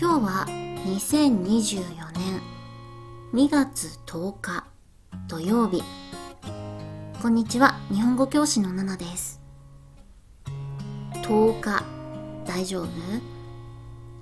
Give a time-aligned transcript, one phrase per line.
[0.00, 0.46] 今日は
[0.86, 2.40] 2024年
[3.34, 4.64] 2月10日
[5.28, 5.82] 土曜日。
[7.20, 7.78] こんにちは。
[7.92, 9.42] 日本語教師のナナです。
[11.12, 11.84] 10日。
[12.46, 12.88] 大丈夫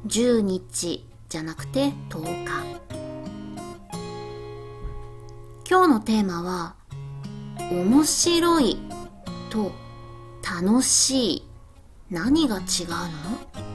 [0.09, 2.51] ?10 日じゃなくて10日。
[5.71, 6.75] 今日のテーマは
[7.71, 8.79] 面白い
[9.49, 9.71] と
[10.43, 11.49] 楽しい。
[12.11, 13.68] 何が違うの？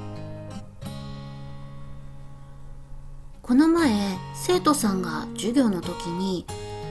[3.43, 6.45] この前生徒さんが授業の時に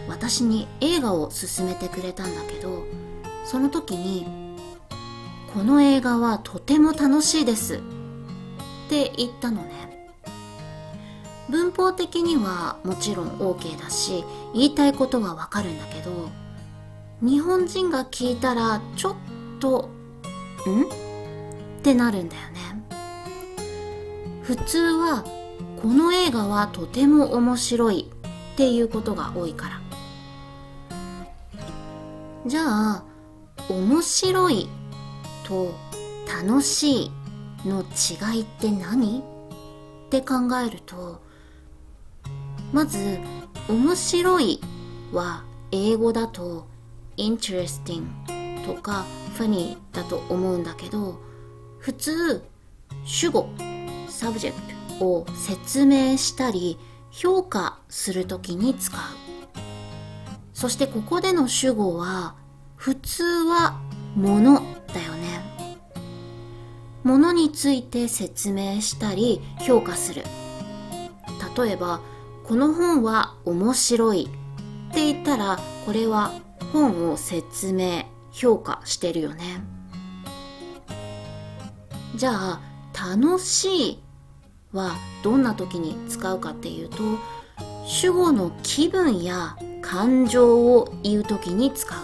[0.07, 2.85] 私に映画を勧めてくれたんだけど
[3.47, 4.27] その時に
[5.55, 7.77] 「この映画はとても楽しいです」
[8.87, 10.11] って言ったのね
[11.49, 14.23] 文法的にはもちろん OK だし
[14.53, 16.29] 言いたいことはわかるんだけど
[17.23, 19.15] 日本人が聞いたらちょっ
[19.59, 19.89] と
[20.69, 20.87] 「ん?」っ
[21.83, 22.85] てなるんだよね
[24.43, 25.25] 普通は
[25.83, 28.11] この映画はとても面白い。
[28.53, 29.81] っていうことが多いから。
[32.47, 33.05] じゃあ
[33.69, 34.69] 面白い
[35.47, 35.75] と
[36.29, 37.11] 楽しい
[37.65, 39.21] の違いって何？
[39.21, 39.23] っ
[40.11, 41.23] て考えると
[42.73, 43.19] まず
[43.69, 44.61] 面白い
[45.13, 46.67] は英語だと
[47.17, 48.05] interesting
[48.67, 49.07] とか
[49.39, 51.19] funny だと思うんだけど
[51.79, 52.45] 普通
[53.05, 53.49] 主語
[54.09, 54.53] subject
[55.03, 56.79] を説明したり
[57.11, 59.01] 評価するときに使う。
[60.55, 62.37] そしてここでの主語は
[62.77, 63.81] 普通は
[64.15, 64.63] もの
[64.95, 65.43] だよね。
[67.03, 70.25] ものについて説明したり評価する。
[71.57, 72.01] 例えば
[72.45, 74.29] この本は面白い
[74.91, 76.33] って言ったらこれは
[76.73, 79.65] 本を説明評価してるよね。
[82.15, 82.61] じゃあ
[82.95, 84.03] 楽しい
[84.73, 86.97] はどんな時に使うかっていうと
[87.87, 91.99] 主語の気分や感情を言う時に使う。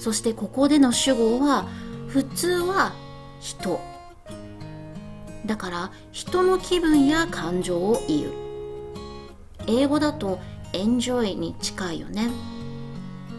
[0.00, 1.66] そしてここでの主語は
[2.08, 2.92] 普通は
[3.40, 3.80] 人。
[5.46, 8.32] だから人の気分や感情を言う。
[9.66, 10.38] 英語だと
[10.72, 12.28] enjoy に近いよね。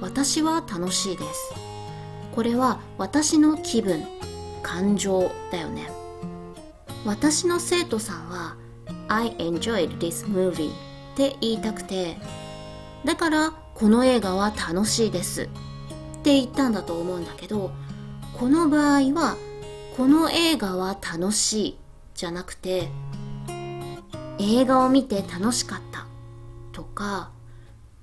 [0.02, 1.54] 私は楽しいです。
[2.34, 4.04] これは私の気分
[4.62, 6.05] 感情だよね。
[7.06, 8.56] 私の生徒さんは
[9.08, 10.74] I enjoyed this movie っ
[11.16, 12.18] て言いたくて
[13.06, 15.46] だからこの映画は楽しいですっ
[16.24, 17.72] て言ったんだと思うんだけど
[18.34, 19.38] この場合は
[19.96, 21.78] この映画は楽しい
[22.16, 22.90] じゃなくて
[24.40, 26.08] 映画を見て楽しかった
[26.72, 27.32] とか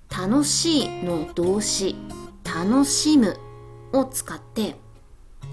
[0.09, 1.97] 楽しいの動詞
[2.45, 3.37] 楽しむ
[3.93, 4.77] を使って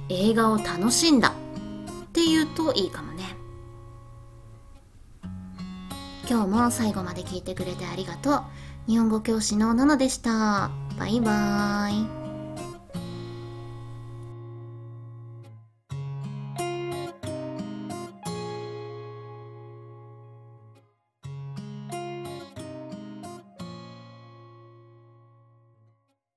[0.09, 3.38] 映画を楽しんだって言うといいかもね。
[6.29, 8.43] 今日も最後まで聞いてくれてありがとう。
[8.85, 10.69] 日本語教師のナナでした。
[10.99, 12.18] バイバーイ。